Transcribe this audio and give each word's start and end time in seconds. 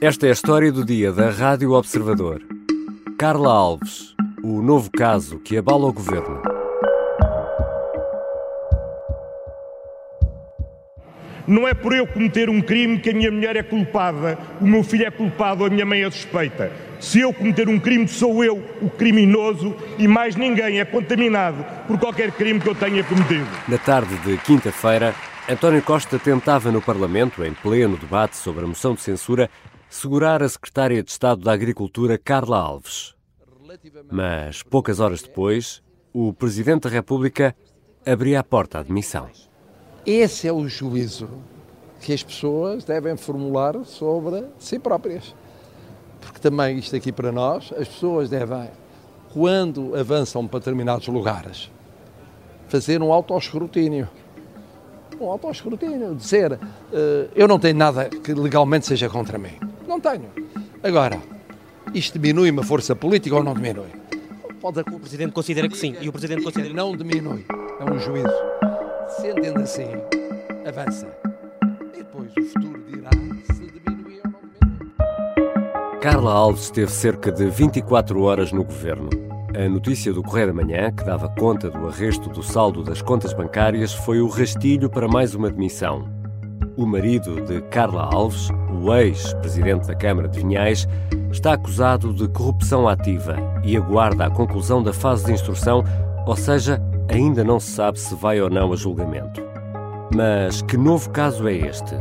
Esta 0.00 0.26
é 0.26 0.28
a 0.28 0.32
história 0.32 0.70
do 0.70 0.84
dia 0.84 1.10
da 1.10 1.28
Rádio 1.28 1.72
Observador. 1.72 2.40
Carla 3.18 3.52
Alves, 3.52 4.14
o 4.44 4.62
novo 4.62 4.88
caso 4.92 5.40
que 5.40 5.58
abala 5.58 5.86
o 5.86 5.92
governo. 5.92 6.40
Não 11.48 11.66
é 11.66 11.74
por 11.74 11.92
eu 11.92 12.06
cometer 12.06 12.48
um 12.48 12.60
crime 12.60 13.00
que 13.00 13.10
a 13.10 13.12
minha 13.12 13.32
mulher 13.32 13.56
é 13.56 13.62
culpada, 13.64 14.38
o 14.60 14.66
meu 14.68 14.84
filho 14.84 15.04
é 15.04 15.10
culpado 15.10 15.64
a 15.64 15.68
minha 15.68 15.84
mãe 15.84 16.04
é 16.04 16.10
suspeita. 16.12 16.70
Se 17.00 17.18
eu 17.18 17.34
cometer 17.34 17.68
um 17.68 17.80
crime, 17.80 18.06
sou 18.06 18.44
eu 18.44 18.62
o 18.80 18.88
criminoso 18.88 19.74
e 19.98 20.06
mais 20.06 20.36
ninguém 20.36 20.78
é 20.78 20.84
contaminado 20.84 21.64
por 21.88 21.98
qualquer 21.98 22.30
crime 22.30 22.60
que 22.60 22.68
eu 22.68 22.74
tenha 22.76 23.02
cometido. 23.02 23.48
Na 23.66 23.78
tarde 23.78 24.16
de 24.18 24.36
quinta-feira, 24.38 25.12
António 25.50 25.82
Costa 25.82 26.18
tentava 26.18 26.70
no 26.70 26.82
Parlamento, 26.82 27.42
em 27.42 27.54
pleno 27.54 27.96
debate 27.96 28.36
sobre 28.36 28.64
a 28.64 28.68
moção 28.68 28.94
de 28.94 29.00
censura, 29.00 29.48
segurar 29.88 30.42
a 30.42 30.48
secretária 30.48 31.02
de 31.02 31.10
Estado 31.10 31.42
da 31.42 31.52
Agricultura, 31.52 32.18
Carla 32.18 32.58
Alves. 32.58 33.14
Mas, 34.10 34.62
poucas 34.62 35.00
horas 35.00 35.22
depois, 35.22 35.82
o 36.12 36.32
Presidente 36.32 36.82
da 36.82 36.90
República 36.90 37.54
abria 38.04 38.40
a 38.40 38.44
porta 38.44 38.78
à 38.78 38.82
demissão. 38.82 39.28
Esse 40.04 40.48
é 40.48 40.52
o 40.52 40.68
juízo 40.68 41.28
que 42.00 42.12
as 42.12 42.22
pessoas 42.22 42.84
devem 42.84 43.16
formular 43.16 43.84
sobre 43.84 44.44
si 44.58 44.78
próprias. 44.78 45.34
Porque 46.20 46.38
também 46.38 46.78
isto 46.78 46.94
aqui 46.96 47.12
para 47.12 47.32
nós, 47.32 47.72
as 47.76 47.88
pessoas 47.88 48.30
devem, 48.30 48.70
quando 49.32 49.94
avançam 49.96 50.46
para 50.46 50.60
determinados 50.60 51.06
lugares, 51.08 51.70
fazer 52.68 53.02
um 53.02 53.12
autoescrutínio. 53.12 54.08
Um 55.20 55.30
autoescrutínio, 55.30 56.14
dizer 56.14 56.52
uh, 56.52 56.58
eu 57.34 57.48
não 57.48 57.58
tenho 57.58 57.76
nada 57.76 58.08
que 58.08 58.32
legalmente 58.32 58.86
seja 58.86 59.08
contra 59.08 59.36
mim. 59.36 59.67
Não 59.88 59.98
tenho. 59.98 60.30
Agora, 60.82 61.18
isto 61.94 62.18
diminui 62.18 62.50
uma 62.50 62.62
força 62.62 62.94
política 62.94 63.34
ou 63.34 63.42
não 63.42 63.54
diminui? 63.54 63.88
Pode... 64.60 64.80
O 64.80 65.00
Presidente 65.00 65.32
considera 65.32 65.66
que 65.66 65.78
sim 65.78 65.96
e 65.98 66.08
o 66.10 66.12
Presidente 66.12 66.42
considera 66.42 66.74
Não 66.74 66.94
diminui. 66.94 67.46
É 67.80 67.90
um 67.90 67.98
juízo. 67.98 68.28
Se 69.08 69.28
entende 69.28 69.62
assim, 69.62 69.88
avança. 70.66 71.08
E 71.94 71.98
depois 71.98 72.30
o 72.36 72.42
futuro 72.52 72.84
dirá 72.86 73.08
se 73.46 73.66
diminui 73.66 74.20
ou 74.22 74.30
não 74.30 74.40
diminui. 74.52 76.00
Carla 76.02 76.32
Alves 76.34 76.64
esteve 76.64 76.92
cerca 76.92 77.32
de 77.32 77.46
24 77.46 78.20
horas 78.20 78.52
no 78.52 78.64
governo. 78.64 79.08
A 79.56 79.68
notícia 79.70 80.12
do 80.12 80.22
Correio 80.22 80.48
da 80.48 80.52
Manhã, 80.52 80.92
que 80.92 81.02
dava 81.02 81.30
conta 81.30 81.70
do 81.70 81.88
arresto 81.88 82.28
do 82.28 82.42
saldo 82.42 82.84
das 82.84 83.00
contas 83.00 83.32
bancárias, 83.32 83.94
foi 83.94 84.20
o 84.20 84.28
rastilho 84.28 84.90
para 84.90 85.08
mais 85.08 85.34
uma 85.34 85.50
demissão. 85.50 86.17
O 86.78 86.86
marido 86.86 87.44
de 87.44 87.60
Carla 87.62 88.08
Alves, 88.12 88.50
o 88.70 88.94
ex-presidente 88.94 89.88
da 89.88 89.96
Câmara 89.96 90.28
de 90.28 90.38
Vinhais, 90.38 90.86
está 91.28 91.54
acusado 91.54 92.14
de 92.14 92.28
corrupção 92.28 92.86
ativa 92.86 93.34
e 93.64 93.76
aguarda 93.76 94.26
a 94.26 94.30
conclusão 94.30 94.80
da 94.80 94.92
fase 94.92 95.24
de 95.24 95.32
instrução, 95.32 95.82
ou 96.24 96.36
seja, 96.36 96.80
ainda 97.08 97.42
não 97.42 97.58
se 97.58 97.72
sabe 97.72 97.98
se 97.98 98.14
vai 98.14 98.40
ou 98.40 98.48
não 98.48 98.72
a 98.72 98.76
julgamento. 98.76 99.42
Mas 100.14 100.62
que 100.62 100.76
novo 100.76 101.10
caso 101.10 101.48
é 101.48 101.52
este? 101.52 101.96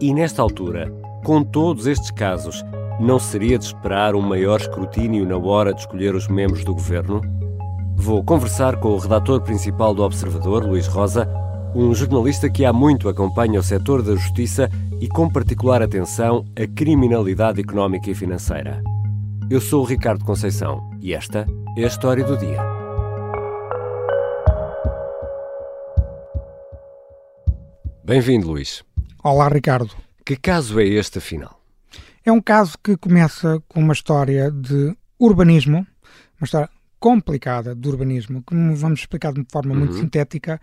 E 0.00 0.14
nesta 0.14 0.40
altura, 0.40 0.88
com 1.24 1.42
todos 1.42 1.88
estes 1.88 2.12
casos, 2.12 2.64
não 3.00 3.18
seria 3.18 3.58
de 3.58 3.64
esperar 3.64 4.14
um 4.14 4.22
maior 4.22 4.60
escrutínio 4.60 5.26
na 5.26 5.36
hora 5.36 5.74
de 5.74 5.80
escolher 5.80 6.14
os 6.14 6.28
membros 6.28 6.64
do 6.64 6.72
governo? 6.72 7.20
Vou 7.96 8.22
conversar 8.22 8.76
com 8.76 8.90
o 8.90 8.98
redator 8.98 9.40
principal 9.40 9.92
do 9.92 10.04
Observador, 10.04 10.64
Luís 10.64 10.86
Rosa, 10.86 11.28
um 11.74 11.92
jornalista 11.94 12.48
que 12.48 12.64
há 12.64 12.72
muito 12.72 13.08
acompanha 13.08 13.58
o 13.58 13.62
setor 13.62 14.02
da 14.02 14.14
justiça 14.14 14.68
e 15.00 15.08
com 15.08 15.28
particular 15.28 15.82
atenção 15.82 16.44
a 16.56 16.66
criminalidade 16.66 17.60
económica 17.60 18.10
e 18.10 18.14
financeira. 18.14 18.82
Eu 19.50 19.60
sou 19.60 19.82
o 19.82 19.86
Ricardo 19.86 20.24
Conceição 20.24 20.90
e 21.00 21.12
esta 21.12 21.46
é 21.76 21.84
a 21.84 21.88
história 21.88 22.24
do 22.24 22.36
dia. 22.36 22.62
Bem-vindo, 28.04 28.48
Luís. 28.48 28.82
Olá, 29.22 29.48
Ricardo. 29.48 29.90
Que 30.24 30.36
caso 30.36 30.78
é 30.80 30.84
este, 30.84 31.18
afinal? 31.18 31.60
É 32.24 32.32
um 32.32 32.40
caso 32.40 32.76
que 32.82 32.96
começa 32.96 33.62
com 33.68 33.80
uma 33.80 33.92
história 33.92 34.50
de 34.50 34.96
urbanismo, 35.18 35.78
uma 36.40 36.44
história 36.44 36.68
complicada 36.98 37.74
de 37.74 37.88
urbanismo, 37.88 38.42
que 38.42 38.54
vamos 38.74 39.00
explicar 39.00 39.32
de 39.32 39.40
uma 39.40 39.46
forma 39.50 39.74
muito 39.74 39.94
Uhum. 39.94 40.00
sintética. 40.00 40.60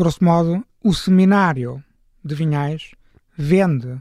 Grosso 0.00 0.24
modo, 0.24 0.64
o 0.82 0.94
seminário 0.94 1.84
de 2.24 2.34
Vinhais 2.34 2.92
vende 3.36 4.00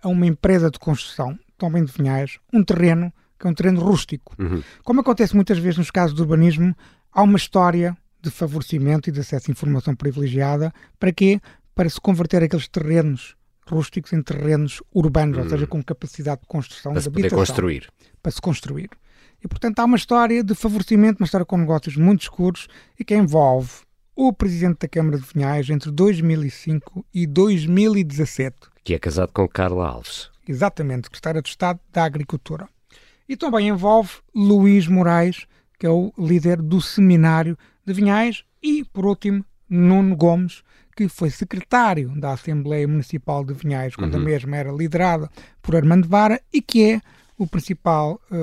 a 0.00 0.06
uma 0.06 0.24
empresa 0.24 0.70
de 0.70 0.78
construção, 0.78 1.36
também 1.58 1.84
de 1.84 1.90
Vinhais, 1.90 2.38
um 2.52 2.62
terreno 2.62 3.12
que 3.36 3.48
é 3.48 3.50
um 3.50 3.54
terreno 3.54 3.80
rústico. 3.80 4.32
Uhum. 4.38 4.62
Como 4.84 5.00
acontece 5.00 5.34
muitas 5.34 5.58
vezes 5.58 5.76
nos 5.76 5.90
casos 5.90 6.14
de 6.14 6.22
urbanismo, 6.22 6.72
há 7.10 7.22
uma 7.24 7.36
história 7.36 7.96
de 8.22 8.30
favorecimento 8.30 9.08
e 9.08 9.12
de 9.12 9.18
acesso 9.18 9.50
a 9.50 9.52
informação 9.52 9.92
privilegiada. 9.96 10.72
Para 11.00 11.10
quê? 11.10 11.40
Para 11.74 11.90
se 11.90 12.00
converter 12.00 12.44
aqueles 12.44 12.68
terrenos 12.68 13.34
rústicos 13.66 14.12
em 14.12 14.22
terrenos 14.22 14.80
urbanos, 14.94 15.36
ou 15.36 15.48
seja, 15.48 15.66
com 15.66 15.82
capacidade 15.82 16.42
de 16.42 16.46
construção 16.46 16.92
Para 16.92 17.00
de 17.00 17.04
se 17.06 17.10
poder 17.10 17.22
habitação 17.22 17.38
construir. 17.38 17.88
para 18.22 18.30
se 18.30 18.40
construir. 18.40 18.90
E, 19.42 19.48
portanto, 19.48 19.80
há 19.80 19.84
uma 19.84 19.96
história 19.96 20.44
de 20.44 20.54
favorecimento, 20.54 21.20
uma 21.20 21.24
história 21.24 21.44
com 21.44 21.56
negócios 21.56 21.96
muito 21.96 22.20
escuros 22.20 22.68
e 22.96 23.04
que 23.04 23.16
envolve 23.16 23.89
o 24.22 24.34
presidente 24.34 24.80
da 24.80 24.88
Câmara 24.88 25.16
de 25.16 25.24
Vinhais 25.24 25.70
entre 25.70 25.90
2005 25.90 27.06
e 27.14 27.26
2017, 27.26 28.54
Que 28.84 28.92
é 28.92 28.98
casado 28.98 29.32
com 29.32 29.48
Carla 29.48 29.88
Alves. 29.88 30.28
exatamente, 30.46 31.04
secretário 31.06 31.40
de 31.40 31.48
Estado 31.48 31.80
da 31.90 32.04
Agricultura. 32.04 32.68
E 33.26 33.34
também 33.34 33.68
envolve 33.68 34.10
Luís 34.34 34.86
Moraes, 34.86 35.46
que 35.78 35.86
é 35.86 35.88
o 35.88 36.12
líder 36.18 36.60
do 36.60 36.82
Seminário 36.82 37.56
de 37.82 37.94
Vinhais, 37.94 38.44
e, 38.62 38.84
por 38.84 39.06
último, 39.06 39.42
Nuno 39.66 40.14
Gomes, 40.14 40.62
que 40.94 41.08
foi 41.08 41.30
secretário 41.30 42.10
da 42.20 42.32
Assembleia 42.32 42.86
Municipal 42.86 43.42
de 43.42 43.54
Vinhais, 43.54 43.96
quando 43.96 44.16
a 44.16 44.20
mesma 44.20 44.54
era 44.54 44.70
liderada 44.70 45.30
por 45.62 45.74
Armando 45.74 46.06
Vara, 46.06 46.38
e 46.52 46.60
que 46.60 46.90
é 46.92 47.00
o 47.38 47.46
principal 47.46 48.20
eh, 48.30 48.36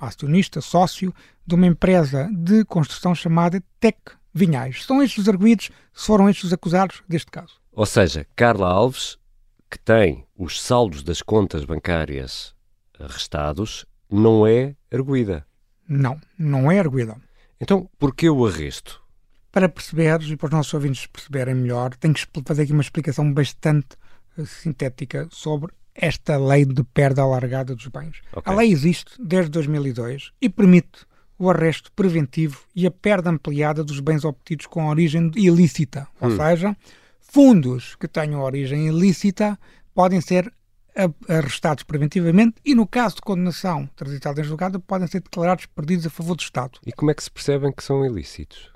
acionista, 0.00 0.60
sócio 0.60 1.14
de 1.46 1.54
uma 1.54 1.68
empresa 1.68 2.28
de 2.32 2.64
construção 2.64 3.14
chamada 3.14 3.62
Tec 3.78 4.18
Vinhais. 4.32 4.84
São 4.84 5.02
estes 5.02 5.22
os 5.24 5.28
arguídos, 5.28 5.70
foram 5.92 6.28
estes 6.28 6.44
os 6.44 6.52
acusados 6.52 7.02
deste 7.08 7.30
caso. 7.30 7.60
Ou 7.72 7.86
seja, 7.86 8.26
Carla 8.36 8.68
Alves, 8.68 9.18
que 9.70 9.78
tem 9.78 10.24
os 10.36 10.60
saldos 10.60 11.02
das 11.02 11.22
contas 11.22 11.64
bancárias 11.64 12.54
arrestados, 12.98 13.86
não 14.10 14.46
é 14.46 14.74
arguída. 14.92 15.46
Não, 15.88 16.20
não 16.38 16.70
é 16.70 16.78
arguída. 16.78 17.16
Então, 17.60 17.88
porquê 17.98 18.28
o 18.28 18.46
arresto? 18.46 19.00
para 19.52 19.68
perceberes 19.68 20.28
e 20.28 20.36
para 20.36 20.46
os 20.46 20.52
nossos 20.52 20.74
ouvintes 20.74 21.06
perceberem 21.06 21.54
melhor, 21.54 21.94
tenho 21.96 22.14
que 22.14 22.26
fazer 22.44 22.62
aqui 22.62 22.72
uma 22.72 22.82
explicação 22.82 23.32
bastante 23.32 23.96
eh, 24.38 24.44
sintética 24.44 25.28
sobre 25.30 25.72
esta 25.94 26.38
lei 26.38 26.64
de 26.64 26.84
perda 26.84 27.22
alargada 27.22 27.74
dos 27.74 27.86
bens. 27.88 28.20
Ok. 28.32 28.52
A 28.52 28.56
lei 28.56 28.70
existe 28.70 29.12
desde 29.18 29.50
2002 29.50 30.32
e 30.40 30.48
permite 30.48 31.04
o 31.40 31.48
arresto 31.48 31.90
preventivo 31.92 32.60
e 32.76 32.86
a 32.86 32.90
perda 32.90 33.30
ampliada 33.30 33.82
dos 33.82 33.98
bens 33.98 34.26
obtidos 34.26 34.66
com 34.66 34.88
origem 34.88 35.30
ilícita, 35.34 36.06
ou 36.20 36.30
seja, 36.36 36.76
fundos 37.18 37.96
que 37.96 38.06
tenham 38.06 38.42
origem 38.42 38.86
ilícita 38.86 39.58
podem 39.94 40.20
ser 40.20 40.52
arrestados 41.26 41.82
preventivamente 41.82 42.56
e, 42.62 42.74
no 42.74 42.86
caso 42.86 43.16
de 43.16 43.22
condenação 43.22 43.88
transitada 43.96 44.42
em 44.42 44.44
julgado, 44.44 44.78
podem 44.80 45.08
ser 45.08 45.22
declarados 45.22 45.64
perdidos 45.64 46.06
a 46.06 46.10
favor 46.10 46.36
do 46.36 46.42
Estado. 46.42 46.78
E 46.86 46.92
como 46.92 47.10
é 47.10 47.14
que 47.14 47.22
se 47.22 47.30
percebem 47.30 47.72
que 47.72 47.82
são 47.82 48.04
ilícitos? 48.04 48.70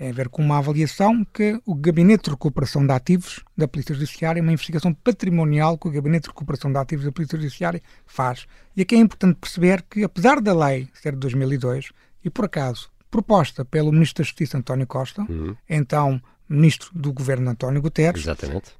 É 0.00 0.10
a 0.10 0.12
ver 0.12 0.28
com 0.28 0.40
uma 0.40 0.58
avaliação 0.58 1.24
que 1.24 1.60
o 1.66 1.74
Gabinete 1.74 2.24
de 2.24 2.30
Recuperação 2.30 2.86
de 2.86 2.92
Ativos 2.92 3.42
da 3.56 3.66
Polícia 3.66 3.94
Judiciária, 3.94 4.40
uma 4.40 4.52
investigação 4.52 4.94
patrimonial 4.94 5.76
que 5.76 5.88
o 5.88 5.90
Gabinete 5.90 6.24
de 6.24 6.28
Recuperação 6.28 6.70
de 6.70 6.78
Ativos 6.78 7.04
da 7.04 7.10
Polícia 7.10 7.36
Judiciária 7.36 7.82
faz. 8.06 8.46
E 8.76 8.82
aqui 8.82 8.94
é 8.94 8.98
importante 8.98 9.38
perceber 9.40 9.82
que, 9.90 10.04
apesar 10.04 10.40
da 10.40 10.54
lei 10.54 10.88
ser 10.94 11.12
de 11.14 11.18
2002, 11.18 11.90
e 12.24 12.30
por 12.30 12.44
acaso 12.44 12.90
proposta 13.10 13.64
pelo 13.64 13.90
Ministro 13.90 14.22
da 14.22 14.26
Justiça 14.26 14.56
António 14.56 14.86
Costa, 14.86 15.26
então 15.68 16.22
Ministro 16.48 16.90
do 16.94 17.12
Governo 17.12 17.50
António 17.50 17.82
Guterres, 17.82 18.22
Exatamente. 18.22 18.70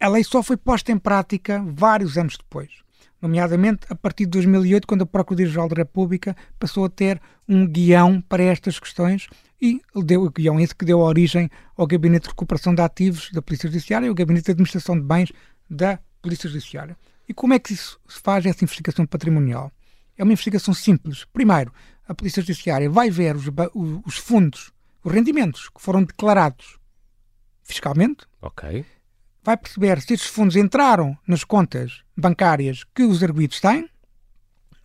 a 0.00 0.08
lei 0.08 0.24
só 0.24 0.42
foi 0.42 0.56
posta 0.56 0.92
em 0.92 0.98
prática 0.98 1.62
vários 1.66 2.16
anos 2.16 2.36
depois. 2.36 2.70
Nomeadamente 3.20 3.86
a 3.90 3.94
partir 3.94 4.24
de 4.24 4.30
2008, 4.30 4.86
quando 4.86 5.02
a 5.02 5.06
Procuradoria-Geral 5.06 5.68
da 5.68 5.76
República 5.76 6.36
passou 6.58 6.84
a 6.84 6.88
ter 6.88 7.20
um 7.48 7.66
guião 7.66 8.20
para 8.20 8.42
estas 8.42 8.78
questões 8.78 9.28
e 9.60 9.80
deu 10.04 10.22
o 10.22 10.30
guião 10.30 10.60
esse 10.60 10.74
que 10.74 10.84
deu 10.84 11.00
origem 11.00 11.50
ao 11.76 11.86
Gabinete 11.86 12.24
de 12.24 12.28
Recuperação 12.28 12.74
de 12.74 12.80
Ativos 12.80 13.30
da 13.32 13.42
Polícia 13.42 13.68
Judiciária 13.68 14.06
e 14.06 14.08
ao 14.08 14.14
Gabinete 14.14 14.46
de 14.46 14.52
Administração 14.52 14.96
de 14.96 15.04
Bens 15.04 15.32
da 15.68 15.98
Polícia 16.22 16.48
Judiciária. 16.48 16.96
E 17.28 17.34
como 17.34 17.54
é 17.54 17.58
que 17.58 17.72
isso 17.72 18.00
se 18.08 18.20
faz, 18.20 18.46
essa 18.46 18.64
investigação 18.64 19.04
patrimonial? 19.04 19.72
É 20.16 20.22
uma 20.22 20.32
investigação 20.32 20.72
simples. 20.72 21.24
Primeiro, 21.32 21.72
a 22.06 22.14
Polícia 22.14 22.40
Judiciária 22.40 22.88
vai 22.88 23.10
ver 23.10 23.36
os, 23.36 23.44
os 24.06 24.16
fundos, 24.16 24.72
os 25.02 25.12
rendimentos 25.12 25.68
que 25.68 25.80
foram 25.80 26.04
declarados 26.04 26.78
fiscalmente, 27.62 28.24
Ok. 28.40 28.86
Vai 29.48 29.56
perceber 29.56 29.98
se 30.02 30.12
estes 30.12 30.28
fundos 30.28 30.56
entraram 30.56 31.16
nas 31.26 31.42
contas 31.42 32.02
bancárias 32.14 32.84
que 32.94 33.02
os 33.02 33.22
arguidos 33.22 33.58
têm, 33.60 33.88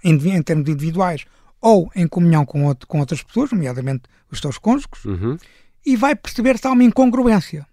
em, 0.01 0.13
em 0.15 0.41
termos 0.41 0.69
individuais 0.69 1.25
ou 1.59 1.91
em 1.93 2.07
comunhão 2.07 2.45
com, 2.45 2.63
outro, 2.63 2.87
com 2.87 2.97
outras 3.01 3.21
pessoas, 3.21 3.51
nomeadamente 3.51 4.03
os 4.31 4.39
seus 4.39 4.57
cônjuges, 4.57 5.03
Uhum. 5.03 5.37
e 5.85 5.97
vai 5.97 6.15
perceber 6.15 6.57
se 6.57 6.65
há 6.65 6.71
uma 6.71 6.83
incongruência. 6.85 7.67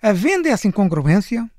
Havendo 0.00 0.46
essa 0.46 0.68
incongruência, 0.68 1.50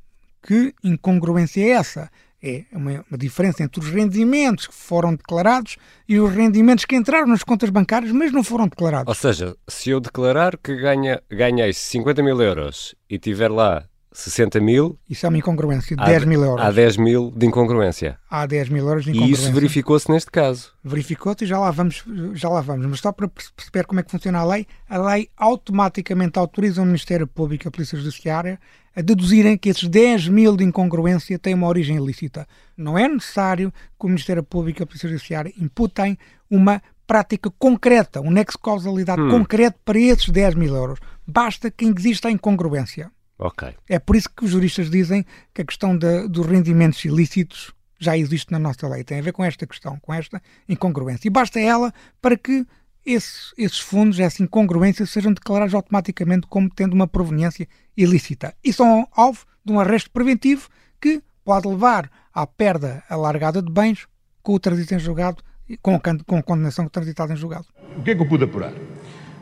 que 0.42 0.74
incongruência 0.82 1.62
é 1.62 1.70
essa? 1.72 2.10
É 2.42 2.64
uma, 2.72 3.04
uma 3.10 3.18
diferença 3.18 3.64
entre 3.64 3.82
os 3.82 3.90
rendimentos 3.90 4.68
que 4.68 4.74
foram 4.74 5.14
declarados 5.14 5.76
e 6.08 6.22
os 6.22 6.34
rendimentos 6.34 6.86
que 6.86 6.96
entraram 6.96 7.28
nas 7.28 7.44
contas 7.44 7.70
bancárias, 7.70 8.14
mas 8.14 8.32
não 8.32 8.46
foram 8.46 8.66
declarados. 8.70 9.10
Ou 9.10 9.16
seja, 9.16 9.58
se 9.68 9.90
eu 9.90 10.00
declarar 10.00 10.56
que 10.58 10.74
ganha, 10.78 11.22
ganhei 11.30 11.74
50 11.74 12.24
mil 12.24 12.42
euros 12.42 12.96
e 13.10 13.20
tiver 13.20 13.52
lá 13.52 13.86
60 14.14 14.60
mil, 14.60 14.98
Isso 15.10 15.26
é 15.26 15.30
uma 15.30 15.38
incongruência 15.38 15.96
há 16.00 16.06
10 16.06 16.22
de- 16.22 16.28
mil 16.28 16.44
euros. 16.44 16.66
há 16.66 16.72
10 16.72 16.98
mil 16.98 17.32
de 17.36 17.46
incongruência. 17.46 18.18
Há 18.30 18.46
10 18.46 18.70
mil 18.70 18.88
euros 18.88 19.04
de 19.04 19.10
E 19.12 19.14
incongruência. 19.16 19.44
isso 19.44 19.52
verificou-se 19.54 20.10
neste 20.12 20.30
caso. 20.32 20.72
verificou-se 20.84 21.44
e 21.44 21.48
já 21.48 21.58
lá 21.60 21.72
vamos, 21.72 22.04
já 22.34 22.48
lá 22.50 22.62
vamos. 22.62 22.86
Mas 22.86 23.00
só 23.00 23.12
para 23.12 23.28
perceber 23.28 23.86
como 23.86 24.00
é 24.00 24.04
que 24.04 24.12
funciona 24.12 24.40
a 24.40 24.46
lei, 24.46 24.68
a 24.90 24.98
lei 24.98 25.30
automaticamente 25.38 26.38
autoriza 26.38 26.82
o 26.82 26.86
Ministério 26.86 27.26
Público 27.28 27.66
e 27.66 27.68
a 27.68 27.72
Polícia 27.72 27.98
Judiciária 27.98 28.60
a 28.96 29.02
deduzirem 29.02 29.58
que 29.58 29.70
esses 29.70 29.88
10 29.88 30.28
mil 30.28 30.56
de 30.56 30.64
incongruência 30.64 31.40
têm 31.40 31.56
uma 31.56 31.68
origem 31.68 31.98
ilícita. 31.98 32.48
Não 32.78 32.96
é 32.98 33.08
necessário 33.08 33.72
que 34.00 34.06
o 34.06 34.08
Ministério 34.08 34.44
Público 34.44 34.82
e 34.82 34.84
a 34.84 34.86
Polícia 34.86 35.10
Judiciária 35.10 35.52
imputem 35.60 36.18
uma 36.50 36.82
prática 37.08 37.50
concreta, 37.58 38.22
um 38.22 38.30
nexo 38.30 38.58
de 38.58 38.64
causalidade 38.64 39.22
concreto 39.30 39.78
para 39.84 40.00
esses 40.00 40.30
10 40.30 40.54
mil 40.56 40.76
euros. 40.76 41.00
Basta 41.26 41.72
que 41.72 41.86
exista 41.86 42.28
a 42.28 42.32
incongruência. 42.32 43.12
Ok. 43.46 43.74
É 43.90 44.00
por 44.00 44.16
isso 44.16 44.30
que 44.30 44.46
os 44.46 44.52
juristas 44.52 44.90
dizem 44.90 45.26
que 45.54 45.62
a 45.62 45.66
questão 45.66 45.98
da- 45.98 46.26
dos 46.28 46.46
rendimentos 46.46 47.04
ilícitos 47.04 47.74
já 48.00 48.18
existe 48.18 48.52
na 48.52 48.58
nossa 48.60 48.88
lei. 48.88 49.04
Tem 49.04 49.20
a 49.20 49.22
ver 49.22 49.34
com 49.34 49.44
esta 49.44 49.68
questão, 49.68 50.00
com 50.02 50.14
esta 50.14 50.42
incongruência. 50.68 51.28
E 51.28 51.30
basta 51.30 51.60
ela 51.60 51.94
para 52.22 52.38
que 52.38 52.66
esses, 53.06 53.54
esses 53.58 53.80
fundos, 53.80 54.18
essa 54.20 54.42
incongruência, 54.42 55.06
sejam 55.06 55.34
declarados 55.34 55.74
automaticamente 55.74 56.48
como 56.48 56.70
tendo 56.70 56.94
uma 56.94 57.06
proveniência 57.08 57.68
ilícita. 57.98 58.54
E 58.64 58.72
são 58.72 59.08
alvo 59.12 59.46
de 59.66 59.74
um 59.74 59.80
arresto 59.80 60.10
preventivo 60.10 60.70
que 61.02 61.22
pode 61.44 61.68
levar 61.68 62.10
à 62.34 62.48
perda 62.48 63.04
alargada 63.10 63.62
de 63.62 63.70
bens 63.72 64.08
com 64.42 64.54
o 64.54 64.60
trânsito 64.60 64.96
em 64.96 65.00
julgado, 65.00 65.44
com 65.82 65.96
a, 65.96 66.00
can- 66.00 66.20
com 66.26 66.38
a 66.38 66.44
condenação 66.44 66.88
transitada 66.88 67.34
em 67.34 67.36
julgado. 67.36 67.66
O 67.98 68.04
que 68.04 68.12
é 68.12 68.16
que 68.16 68.22
eu 68.22 68.28
pude 68.28 68.46
apurar? 68.46 68.74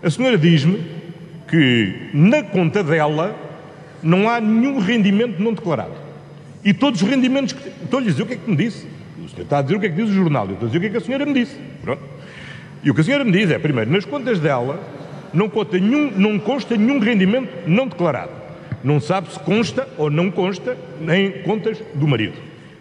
A 0.01 0.09
senhora 0.09 0.37
diz-me 0.39 0.79
que 1.47 2.09
na 2.13 2.41
conta 2.43 2.83
dela 2.83 3.35
não 4.03 4.29
há 4.29 4.39
nenhum 4.39 4.79
rendimento 4.79 5.41
não 5.41 5.53
declarado. 5.53 5.93
E 6.63 6.73
todos 6.73 7.01
os 7.01 7.07
rendimentos 7.07 7.53
que. 7.53 7.69
Estou-lhe 7.83 8.07
a 8.07 8.11
dizer 8.11 8.23
o 8.23 8.25
que 8.25 8.33
é 8.33 8.37
que 8.37 8.49
me 8.49 8.55
disse. 8.55 8.87
O 9.23 9.29
senhor 9.29 9.43
está 9.43 9.59
a 9.59 9.61
dizer 9.61 9.75
o 9.75 9.79
que 9.79 9.85
é 9.87 9.89
que 9.89 9.95
diz 9.95 10.09
o 10.09 10.13
jornal. 10.13 10.45
Eu 10.45 10.53
estou 10.53 10.65
a 10.65 10.69
dizer 10.69 10.77
o 10.77 10.81
que 10.81 10.87
é 10.87 10.89
que 10.89 10.97
a 10.97 11.01
senhora 11.01 11.25
me 11.25 11.33
disse. 11.33 11.57
Pronto. 11.81 12.01
E 12.83 12.89
o 12.89 12.93
que 12.95 13.01
a 13.01 13.03
senhora 13.03 13.23
me 13.23 13.31
diz 13.31 13.49
é, 13.49 13.59
primeiro, 13.59 13.91
nas 13.91 14.05
contas 14.05 14.39
dela 14.39 14.79
não 15.33 15.49
consta 15.49 15.79
nenhum, 15.79 16.11
não 16.11 16.39
consta 16.39 16.75
nenhum 16.75 16.99
rendimento 16.99 17.49
não 17.67 17.87
declarado. 17.87 18.31
Não 18.83 18.99
sabe 18.99 19.31
se 19.31 19.39
consta 19.39 19.87
ou 19.97 20.09
não 20.09 20.31
consta 20.31 20.77
em 21.07 21.43
contas 21.43 21.77
do 21.93 22.07
marido. 22.07 22.35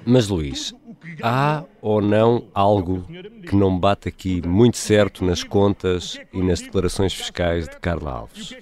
Mas 0.04 0.28
Luís, 0.28 0.74
há 1.22 1.64
ou 1.82 2.00
não 2.00 2.44
algo 2.54 3.06
que 3.46 3.54
não 3.54 3.78
bate 3.78 4.08
aqui 4.08 4.46
muito 4.46 4.78
certo 4.78 5.24
nas 5.24 5.44
contas 5.44 6.18
e 6.32 6.42
nas 6.42 6.60
declarações 6.60 7.12
fiscais 7.12 7.68
de 7.68 7.78
Carla 7.78 8.12
Alves? 8.12 8.56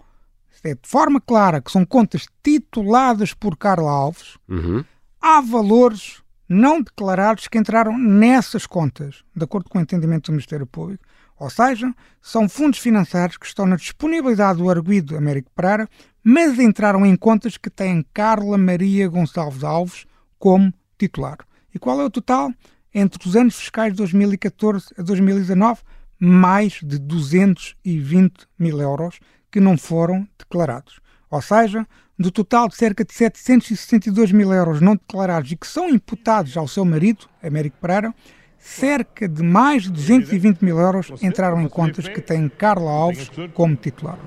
é 0.64 0.74
de 0.74 0.88
forma 0.88 1.20
clara 1.20 1.60
que 1.60 1.70
são 1.70 1.84
contas 1.84 2.26
tituladas 2.42 3.32
por 3.32 3.56
Carla 3.56 3.90
Alves, 3.90 4.36
Uhum. 4.48 4.84
Há 5.20 5.40
valores 5.40 6.22
não 6.48 6.80
declarados 6.80 7.46
que 7.46 7.58
entraram 7.58 7.96
nessas 7.98 8.66
contas, 8.66 9.22
de 9.36 9.44
acordo 9.44 9.68
com 9.68 9.78
o 9.78 9.80
entendimento 9.80 10.26
do 10.26 10.32
Ministério 10.32 10.66
Público. 10.66 11.04
Ou 11.38 11.50
seja, 11.50 11.94
são 12.20 12.48
fundos 12.48 12.80
financeiros 12.80 13.36
que 13.36 13.46
estão 13.46 13.66
na 13.66 13.76
disponibilidade 13.76 14.58
do 14.58 14.68
arguído 14.68 15.16
Américo 15.16 15.50
Pereira, 15.54 15.88
mas 16.24 16.58
entraram 16.58 17.06
em 17.06 17.14
contas 17.14 17.56
que 17.56 17.70
têm 17.70 18.04
Carla 18.12 18.58
Maria 18.58 19.08
Gonçalves 19.08 19.62
Alves 19.62 20.06
como 20.38 20.72
titular. 20.98 21.38
E 21.72 21.78
qual 21.78 22.00
é 22.00 22.04
o 22.04 22.10
total? 22.10 22.52
Entre 22.92 23.28
os 23.28 23.36
anos 23.36 23.56
fiscais 23.56 23.92
de 23.92 23.98
2014 23.98 24.86
a 24.98 25.02
2019, 25.02 25.82
mais 26.18 26.80
de 26.82 26.98
220 26.98 28.48
mil 28.58 28.80
euros 28.80 29.20
que 29.50 29.60
não 29.60 29.78
foram 29.78 30.26
declarados. 30.36 30.98
Ou 31.30 31.40
seja, 31.40 31.86
do 32.18 32.30
total 32.30 32.68
de 32.68 32.74
cerca 32.76 33.04
de 33.04 33.12
762 33.14 34.32
mil 34.32 34.52
euros 34.52 34.80
não 34.80 34.94
declarados 34.94 35.52
e 35.52 35.56
que 35.56 35.66
são 35.66 35.88
imputados 35.88 36.56
ao 36.56 36.66
seu 36.66 36.84
marido, 36.84 37.26
Américo 37.42 37.76
Pereira, 37.80 38.12
cerca 38.58 39.28
de 39.28 39.42
mais 39.42 39.84
de 39.84 39.90
220 39.90 40.60
mil 40.64 40.78
euros 40.78 41.12
entraram 41.22 41.60
em 41.62 41.68
contas 41.68 42.08
que 42.08 42.20
têm 42.20 42.48
Carla 42.48 42.90
Alves 42.90 43.30
como 43.54 43.76
titular. 43.76 44.18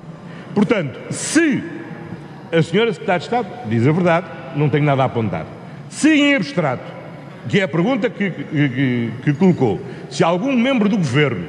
Portanto, 0.55 0.97
se 1.13 1.61
a 2.51 2.61
senhora 2.63 2.91
Secretária 2.93 3.19
de 3.19 3.25
Estado 3.25 3.69
diz 3.69 3.85
a 3.87 3.91
verdade, 3.91 4.27
não 4.55 4.69
tenho 4.69 4.85
nada 4.85 5.03
a 5.03 5.05
apontar. 5.05 5.45
Se 5.89 6.09
em 6.13 6.35
abstrato, 6.35 6.83
que 7.49 7.59
é 7.59 7.63
a 7.63 7.67
pergunta 7.67 8.09
que- 8.09 8.31
que- 8.31 9.11
que 9.23 9.33
colocou, 9.33 9.81
se 10.09 10.23
algum 10.23 10.55
membro 10.55 10.87
do 10.87 10.97
Governo 10.97 11.47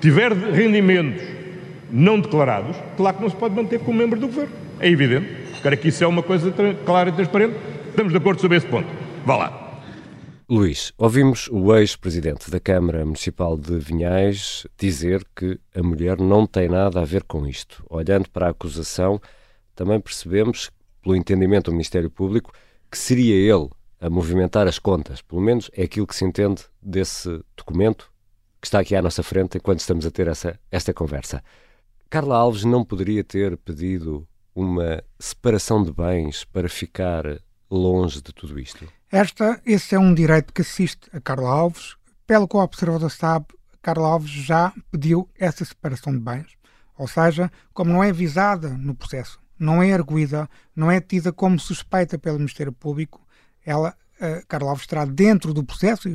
tiver 0.00 0.32
rendimentos 0.32 1.22
não 1.92 2.18
declarados, 2.20 2.76
claro 2.96 3.16
que 3.16 3.22
não 3.22 3.30
se 3.30 3.36
pode 3.36 3.54
manter 3.54 3.78
como 3.80 3.98
membro 3.98 4.18
do 4.18 4.26
Governo. 4.26 4.52
É 4.80 4.88
evidente. 4.88 5.39
Quero 5.62 5.76
que 5.76 5.88
isso 5.88 6.02
é 6.02 6.06
uma 6.06 6.22
coisa 6.22 6.52
clara 6.86 7.10
e 7.10 7.12
transparente. 7.12 7.54
Estamos 7.88 8.12
de 8.12 8.18
acordo 8.18 8.40
sobre 8.40 8.56
esse 8.56 8.66
ponto. 8.66 8.88
Vá 9.26 9.36
lá. 9.36 9.82
Luís, 10.48 10.92
ouvimos 10.96 11.48
o 11.52 11.76
ex-presidente 11.76 12.50
da 12.50 12.58
Câmara 12.58 13.04
Municipal 13.04 13.56
de 13.56 13.78
Vinhais 13.78 14.66
dizer 14.78 15.24
que 15.36 15.60
a 15.74 15.82
mulher 15.82 16.18
não 16.18 16.46
tem 16.46 16.68
nada 16.68 17.00
a 17.00 17.04
ver 17.04 17.24
com 17.24 17.46
isto. 17.46 17.84
Olhando 17.88 18.28
para 18.30 18.46
a 18.46 18.50
acusação, 18.50 19.20
também 19.76 20.00
percebemos, 20.00 20.70
pelo 21.02 21.14
entendimento 21.14 21.66
do 21.70 21.72
Ministério 21.72 22.10
Público, 22.10 22.52
que 22.90 22.98
seria 22.98 23.34
ele 23.34 23.68
a 24.00 24.08
movimentar 24.08 24.66
as 24.66 24.78
contas. 24.78 25.20
Pelo 25.20 25.42
menos 25.42 25.70
é 25.74 25.82
aquilo 25.82 26.06
que 26.06 26.16
se 26.16 26.24
entende 26.24 26.62
desse 26.80 27.28
documento 27.54 28.10
que 28.60 28.66
está 28.66 28.80
aqui 28.80 28.96
à 28.96 29.02
nossa 29.02 29.22
frente 29.22 29.58
enquanto 29.58 29.80
estamos 29.80 30.04
a 30.06 30.10
ter 30.10 30.26
essa, 30.26 30.58
esta 30.70 30.92
conversa. 30.92 31.44
Carla 32.08 32.36
Alves 32.36 32.64
não 32.64 32.84
poderia 32.84 33.22
ter 33.22 33.56
pedido 33.58 34.26
uma 34.54 35.02
separação 35.18 35.82
de 35.82 35.92
bens 35.92 36.44
para 36.44 36.68
ficar 36.68 37.24
longe 37.70 38.20
de 38.20 38.32
tudo 38.32 38.58
isto? 38.58 38.86
Esta, 39.10 39.60
esse 39.66 39.94
é 39.94 39.98
um 39.98 40.14
direito 40.14 40.52
que 40.52 40.62
assiste 40.62 41.08
a 41.12 41.20
Carla 41.20 41.48
Alves. 41.48 41.96
Pelo 42.26 42.46
que 42.46 42.56
o 42.56 42.60
observador 42.60 43.10
sabe, 43.10 43.46
Carla 43.82 44.08
Alves 44.08 44.30
já 44.30 44.72
pediu 44.90 45.28
essa 45.38 45.64
separação 45.64 46.12
de 46.12 46.20
bens. 46.20 46.46
Ou 46.96 47.08
seja, 47.08 47.50
como 47.72 47.92
não 47.92 48.04
é 48.04 48.12
visada 48.12 48.68
no 48.68 48.94
processo, 48.94 49.40
não 49.58 49.82
é 49.82 49.92
arguída, 49.92 50.48
não 50.76 50.90
é 50.90 51.00
tida 51.00 51.32
como 51.32 51.58
suspeita 51.58 52.18
pelo 52.18 52.38
Ministério 52.38 52.72
Público, 52.72 53.26
ela, 53.64 53.96
a 54.20 54.42
Carla 54.46 54.70
Alves, 54.70 54.86
terá 54.86 55.04
dentro 55.04 55.52
do 55.52 55.64
processo, 55.64 56.08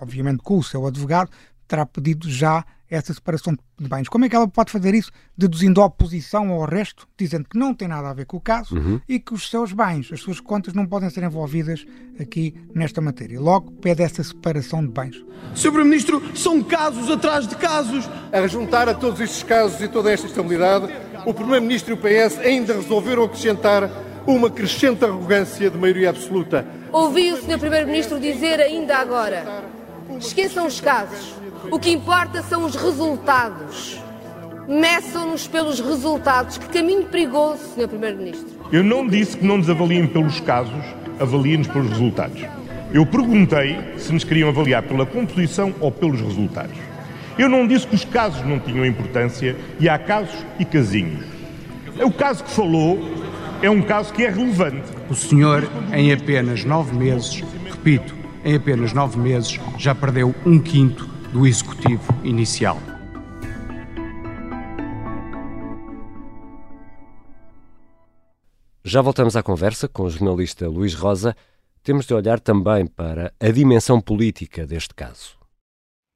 obviamente 0.00 0.42
com 0.42 0.58
o 0.58 0.62
seu 0.62 0.86
advogado, 0.86 1.30
terá 1.72 1.86
pedido 1.86 2.30
já 2.30 2.62
essa 2.90 3.14
separação 3.14 3.56
de 3.80 3.88
bens. 3.88 4.06
Como 4.06 4.26
é 4.26 4.28
que 4.28 4.36
ela 4.36 4.46
pode 4.46 4.70
fazer 4.70 4.94
isso? 4.94 5.10
Deduzindo 5.34 5.80
a 5.80 5.86
oposição 5.86 6.50
ao 6.50 6.66
resto, 6.66 7.08
dizendo 7.16 7.48
que 7.48 7.58
não 7.58 7.72
tem 7.72 7.88
nada 7.88 8.10
a 8.10 8.12
ver 8.12 8.26
com 8.26 8.36
o 8.36 8.40
caso 8.40 8.76
uhum. 8.76 9.00
e 9.08 9.18
que 9.18 9.32
os 9.32 9.48
seus 9.48 9.72
bens, 9.72 10.12
as 10.12 10.20
suas 10.20 10.38
contas, 10.38 10.74
não 10.74 10.84
podem 10.84 11.08
ser 11.08 11.22
envolvidas 11.22 11.86
aqui 12.20 12.54
nesta 12.74 13.00
matéria. 13.00 13.40
Logo, 13.40 13.72
pede 13.72 14.02
essa 14.02 14.22
separação 14.22 14.84
de 14.84 14.92
bens. 14.92 15.16
Sr. 15.54 15.68
Primeiro-Ministro, 15.68 16.36
são 16.36 16.62
casos 16.62 17.10
atrás 17.10 17.48
de 17.48 17.56
casos. 17.56 18.06
A 18.30 18.46
juntar 18.46 18.86
a 18.90 18.94
todos 18.94 19.18
estes 19.18 19.42
casos 19.42 19.80
e 19.80 19.88
toda 19.88 20.12
esta 20.12 20.26
estabilidade, 20.26 20.92
o 21.24 21.32
Primeiro-Ministro 21.32 21.94
e 21.94 21.94
o 21.94 21.96
PS 21.96 22.38
ainda 22.40 22.74
resolveram 22.74 23.24
acrescentar 23.24 23.90
uma 24.26 24.50
crescente 24.50 25.02
arrogância 25.06 25.70
de 25.70 25.78
maioria 25.78 26.10
absoluta. 26.10 26.66
Ouvi 26.92 27.32
o 27.32 27.38
Sr. 27.38 27.58
Primeiro-Ministro 27.58 28.20
dizer 28.20 28.60
ainda 28.60 28.98
agora: 28.98 29.64
esqueçam 30.18 30.66
os 30.66 30.80
casos. 30.80 31.34
O 31.70 31.78
que 31.78 31.90
importa 31.90 32.42
são 32.42 32.64
os 32.64 32.74
resultados. 32.74 34.00
Meçam-nos 34.68 35.46
pelos 35.46 35.80
resultados. 35.80 36.58
Que 36.58 36.66
caminho 36.66 37.04
perigoso, 37.04 37.60
Sr. 37.74 37.88
Primeiro-Ministro. 37.88 38.48
Eu 38.72 38.82
não 38.82 39.06
disse 39.06 39.36
que 39.36 39.44
não 39.44 39.58
nos 39.58 39.68
avaliem 39.68 40.06
pelos 40.06 40.40
casos, 40.40 40.84
avaliem-nos 41.20 41.68
pelos 41.68 41.90
resultados. 41.90 42.42
Eu 42.92 43.06
perguntei 43.06 43.78
se 43.96 44.12
nos 44.12 44.24
queriam 44.24 44.48
avaliar 44.48 44.82
pela 44.82 45.06
composição 45.06 45.74
ou 45.80 45.90
pelos 45.90 46.20
resultados. 46.20 46.76
Eu 47.38 47.48
não 47.48 47.66
disse 47.66 47.86
que 47.86 47.94
os 47.94 48.04
casos 48.04 48.44
não 48.44 48.58
tinham 48.58 48.84
importância 48.84 49.56
e 49.80 49.88
há 49.88 49.98
casos 49.98 50.34
e 50.58 50.64
casinhos. 50.64 51.24
O 52.02 52.10
caso 52.10 52.44
que 52.44 52.50
falou 52.50 52.98
é 53.62 53.70
um 53.70 53.80
caso 53.80 54.12
que 54.12 54.24
é 54.24 54.28
relevante. 54.28 54.82
O 55.08 55.14
senhor, 55.14 55.66
em 55.92 56.12
apenas 56.12 56.64
nove 56.64 56.94
meses, 56.94 57.42
repito, 57.70 58.21
em 58.44 58.54
apenas 58.56 58.92
nove 58.92 59.18
meses, 59.18 59.58
já 59.78 59.94
perdeu 59.94 60.34
um 60.44 60.60
quinto 60.60 61.06
do 61.32 61.46
executivo 61.46 62.12
inicial. 62.24 62.78
Já 68.84 69.00
voltamos 69.00 69.36
à 69.36 69.42
conversa 69.42 69.88
com 69.88 70.02
o 70.02 70.10
jornalista 70.10 70.68
Luís 70.68 70.92
Rosa. 70.92 71.36
Temos 71.82 72.04
de 72.04 72.14
olhar 72.14 72.40
também 72.40 72.86
para 72.86 73.32
a 73.40 73.50
dimensão 73.50 74.00
política 74.00 74.66
deste 74.66 74.94
caso. 74.94 75.38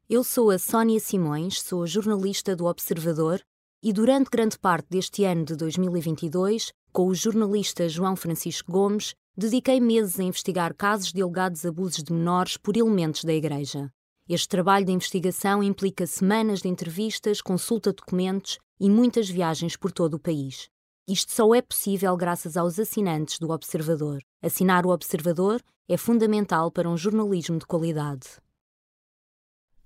Eu 0.09 0.23
sou 0.23 0.51
a 0.51 0.59
Sónia 0.59 1.01
Simões, 1.01 1.61
sou 1.63 1.87
jornalista 1.87 2.55
do 2.55 2.67
Observador 2.67 3.41
e 3.83 3.93
durante 3.93 4.31
grande 4.31 4.59
parte 4.59 4.89
deste 4.91 5.25
ano 5.25 5.45
de 5.45 5.57
2022, 5.57 6.73
com 6.93 7.07
o 7.07 7.15
jornalista 7.15 7.89
João 7.89 8.17
Francisco 8.17 8.71
Gomes, 8.71 9.15
dediquei 9.37 9.81
meses 9.81 10.19
a 10.19 10.25
investigar 10.25 10.75
casos 10.75 11.13
de 11.13 11.21
alegados 11.21 11.67
abusos 11.67 12.03
de 12.03 12.13
menores 12.13 12.57
por 12.57 12.77
elementos 12.77 13.23
da 13.23 13.35
Igreja. 13.35 13.91
Este 14.29 14.49
trabalho 14.49 14.87
de 14.87 14.93
investigação 14.93 15.63
implica 15.63 16.07
semanas 16.07 16.63
de 16.63 16.69
entrevistas, 16.69 17.43
consulta 17.43 17.91
de 17.91 17.97
documentos 17.97 18.59
e 18.81 18.89
muitas 18.89 19.29
viagens 19.29 19.77
por 19.77 19.93
todo 19.93 20.15
o 20.15 20.19
país. 20.19 20.69
Isto 21.07 21.33
só 21.33 21.55
é 21.55 21.61
possível 21.61 22.17
graças 22.17 22.57
aos 22.57 22.79
assinantes 22.79 23.39
do 23.39 23.51
Observador. 23.51 24.21
Assinar 24.43 24.87
o 24.87 24.91
Observador 24.91 25.61
é 25.89 25.97
fundamental 25.97 26.71
para 26.71 26.89
um 26.89 26.97
jornalismo 26.97 27.59
de 27.59 27.67
qualidade. 27.67 28.27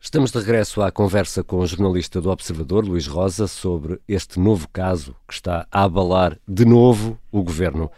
Estamos 0.01 0.31
de 0.31 0.39
regresso 0.39 0.81
à 0.81 0.91
conversa 0.91 1.45
com 1.45 1.59
o 1.59 1.67
jornalista 1.67 2.23
do 2.23 2.31
Observador, 2.31 2.87
Luís 2.87 3.07
Rosa, 3.07 3.47
sobre 3.47 4.01
este 4.09 4.41
novo 4.41 4.67
caso 4.69 5.15
que 5.29 5.35
está 5.35 5.67
a 5.71 5.83
abalar 5.83 6.41
de 6.49 6.65
novo 6.65 7.19
o 7.31 7.43
governo. 7.43 7.91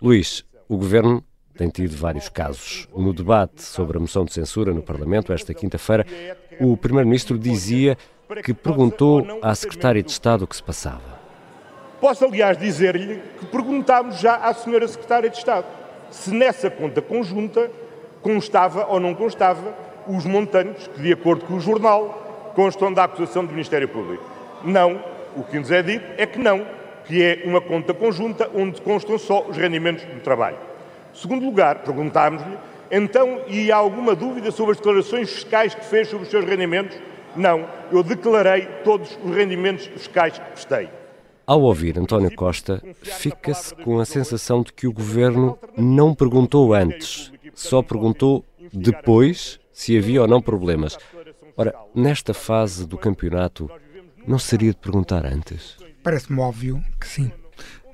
Luís, 0.00 0.44
o 0.68 0.76
governo 0.76 1.24
tem 1.56 1.68
tido 1.68 1.96
vários 1.96 2.28
casos. 2.28 2.86
No 2.94 3.12
debate 3.12 3.62
sobre 3.62 3.96
a 3.96 4.00
moção 4.00 4.24
de 4.24 4.32
censura 4.32 4.72
no 4.72 4.82
Parlamento, 4.82 5.32
esta 5.32 5.54
quinta-feira, 5.54 6.06
o 6.60 6.76
Primeiro-Ministro 6.76 7.38
dizia 7.38 7.96
que 8.44 8.52
perguntou 8.52 9.40
à 9.42 9.54
Secretária 9.54 10.02
de 10.02 10.10
Estado 10.10 10.44
o 10.44 10.46
que 10.46 10.54
se 10.54 10.62
passava. 10.62 11.18
Posso, 12.00 12.24
aliás, 12.24 12.56
dizer-lhe 12.56 13.20
que 13.40 13.46
perguntámos 13.46 14.20
já 14.20 14.36
à 14.36 14.54
Senhora 14.54 14.86
Secretária 14.86 15.28
de 15.28 15.38
Estado 15.38 15.66
se 16.10 16.30
nessa 16.30 16.70
conta 16.70 17.02
conjunta 17.02 17.70
constava 18.22 18.86
ou 18.86 19.00
não 19.00 19.14
constava 19.14 19.74
os 20.06 20.24
montantes 20.24 20.86
que, 20.88 21.02
de 21.02 21.12
acordo 21.12 21.44
com 21.44 21.54
o 21.54 21.60
jornal, 21.60 22.52
constam 22.54 22.92
da 22.92 23.04
acusação 23.04 23.44
do 23.44 23.52
Ministério 23.52 23.88
Público. 23.88 24.24
Não. 24.64 25.02
O 25.36 25.42
que 25.42 25.58
nos 25.58 25.70
é 25.70 25.82
dito 25.82 26.04
é 26.16 26.26
que 26.26 26.38
não, 26.38 26.66
que 27.08 27.22
é 27.22 27.42
uma 27.46 27.60
conta 27.60 27.94
conjunta 27.94 28.50
onde 28.54 28.82
constam 28.82 29.18
só 29.18 29.46
os 29.48 29.56
rendimentos 29.56 30.04
do 30.04 30.20
trabalho. 30.20 30.58
Segundo 31.14 31.44
lugar, 31.44 31.82
perguntámos-lhe, 31.82 32.56
então, 32.90 33.40
e 33.48 33.72
há 33.72 33.76
alguma 33.76 34.14
dúvida 34.14 34.50
sobre 34.50 34.72
as 34.72 34.78
declarações 34.78 35.30
fiscais 35.30 35.74
que 35.74 35.84
fez 35.86 36.08
sobre 36.08 36.24
os 36.24 36.30
seus 36.30 36.44
rendimentos? 36.44 36.96
Não, 37.34 37.66
eu 37.90 38.02
declarei 38.02 38.66
todos 38.84 39.18
os 39.24 39.34
rendimentos 39.34 39.86
fiscais 39.86 40.38
que 40.38 40.50
prestei. 40.50 40.88
Ao 41.46 41.62
ouvir 41.62 41.98
António 41.98 42.34
Costa, 42.34 42.82
fica-se 43.02 43.74
com 43.74 43.98
a 43.98 44.04
sensação 44.04 44.62
de 44.62 44.70
que 44.70 44.86
o 44.86 44.92
governo 44.92 45.58
não 45.76 46.14
perguntou 46.14 46.74
antes, 46.74 47.32
só 47.54 47.82
perguntou 47.82 48.44
depois 48.70 49.58
se 49.72 49.96
havia 49.96 50.20
ou 50.20 50.28
não 50.28 50.42
problemas. 50.42 50.98
Ora, 51.56 51.74
nesta 51.94 52.34
fase 52.34 52.86
do 52.86 52.98
campeonato, 52.98 53.70
não 54.26 54.38
seria 54.38 54.72
de 54.72 54.76
perguntar 54.76 55.24
antes? 55.24 55.87
Parece-me 56.02 56.40
óbvio 56.40 56.82
que 57.00 57.06
sim. 57.06 57.32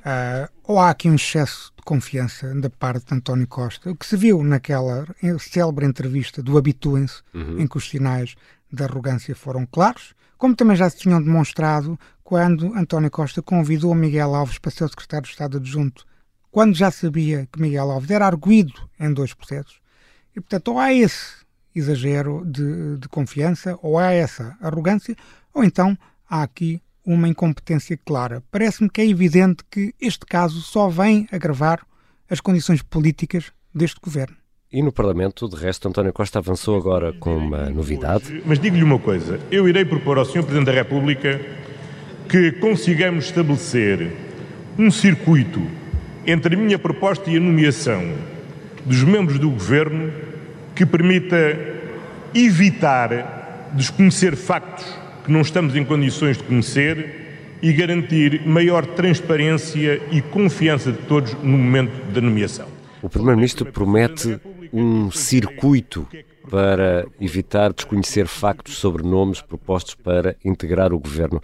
Uh, 0.05 0.53
ou 0.63 0.79
há 0.79 0.91
aqui 0.91 1.09
um 1.09 1.15
excesso 1.15 1.73
de 1.77 1.83
confiança 1.83 2.55
da 2.55 2.69
parte 2.69 3.07
de 3.07 3.15
António 3.15 3.47
Costa, 3.49 3.91
o 3.91 3.97
que 3.97 4.05
se 4.05 4.17
viu 4.17 4.43
naquela 4.45 5.07
célebre 5.39 5.87
entrevista 5.87 6.43
do 6.43 6.59
Habituem-se, 6.59 7.23
uhum. 7.33 7.61
em 7.61 7.67
que 7.67 7.77
os 7.77 7.89
sinais 7.89 8.35
da 8.71 8.85
arrogância 8.85 9.35
foram 9.35 9.65
claros, 9.65 10.15
como 10.37 10.55
também 10.55 10.77
já 10.77 10.91
se 10.91 10.99
tinham 10.99 11.23
demonstrado 11.23 11.99
quando 12.23 12.75
António 12.75 13.11
Costa 13.11 13.41
convidou 13.41 13.95
Miguel 13.95 14.35
Alves 14.35 14.59
para 14.59 14.71
ser 14.71 14.85
o 14.85 14.89
secretário 14.89 15.25
de 15.25 15.31
Estado 15.31 15.57
adjunto, 15.57 16.05
quando 16.51 16.75
já 16.75 16.91
sabia 16.91 17.49
que 17.51 17.61
Miguel 17.61 17.91
Alves 17.91 18.11
era 18.11 18.27
arguído 18.27 18.75
em 19.01 19.13
dois 19.13 19.33
processos. 19.33 19.81
E, 20.37 20.41
portanto, 20.41 20.69
ou 20.69 20.79
há 20.79 20.93
esse 20.93 21.45
exagero 21.75 22.45
de, 22.45 22.99
de 22.99 23.09
confiança, 23.09 23.79
ou 23.83 23.99
há 23.99 24.13
essa 24.13 24.57
arrogância, 24.61 25.17
ou 25.53 25.65
então 25.65 25.97
há 26.29 26.43
aqui 26.43 26.83
uma 27.05 27.29
incompetência 27.29 27.99
clara. 28.05 28.43
Parece-me 28.51 28.89
que 28.89 29.01
é 29.01 29.07
evidente 29.07 29.65
que 29.71 29.95
este 30.01 30.25
caso 30.27 30.61
só 30.61 30.89
vem 30.89 31.27
agravar 31.31 31.81
as 32.29 32.41
condições 32.41 32.83
políticas 32.83 33.53
deste 33.75 34.01
governo. 34.01 34.37
E 34.73 34.83
no 34.83 34.93
Parlamento, 34.93 35.49
de 35.49 35.55
resto, 35.57 35.87
António 35.87 36.13
Costa 36.13 36.41
avançou 36.41 36.77
agora 36.77 37.13
com 37.13 37.37
uma 37.37 37.71
novidade. 37.71 38.43
Mas 38.45 38.59
digo-lhe 38.59 38.83
uma 38.83 38.99
coisa: 38.99 39.39
eu 39.51 39.69
irei 39.69 39.85
propor 39.85 40.19
ao 40.19 40.25
Sr. 40.25 40.43
Presidente 40.43 40.67
da 40.67 40.73
República 40.73 41.41
que 42.29 42.53
consigamos 42.53 43.27
estabelecer 43.27 44.13
um 44.79 44.91
circuito 44.91 45.61
entre 46.27 46.57
a 46.57 46.59
minha 46.59 46.79
proposta 46.79 47.31
e 47.31 47.37
a 47.37 47.41
nomeação 47.41 48.03
dos 48.85 49.03
membros 49.05 49.39
do 49.39 49.51
governo 49.51 50.13
que 50.75 50.85
permita 50.85 51.37
evitar 52.35 53.71
desconhecer 53.75 54.35
factos 54.35 54.87
que 55.25 55.33
não 55.33 55.41
estamos 55.41 55.75
em 55.75 55.85
condições 55.85 56.37
de 56.37 56.45
conhecer 56.45 57.59
e 57.63 57.73
garantir 57.73 58.47
maior 58.47 58.85
transparência 58.85 60.01
e 60.13 60.21
confiança 60.21 60.93
de 60.93 60.99
todos 60.99 61.33
no 61.43 61.57
momento 61.57 62.13
da 62.13 62.21
nomeação. 62.21 62.69
O 63.01 63.09
Primeiro-Ministro 63.09 63.73
promete 63.73 64.39
um 64.73 65.11
circuito 65.11 66.07
para 66.51 67.07
evitar 67.19 67.73
desconhecer 67.73 68.27
factos 68.27 68.77
sobre 68.77 69.03
nomes 69.03 69.41
propostos 69.41 69.95
para 69.95 70.37
integrar 70.45 70.93
o 70.93 70.99
governo. 70.99 71.41